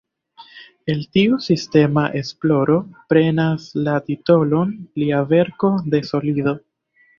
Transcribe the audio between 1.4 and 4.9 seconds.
sistema esploro prenas la titolon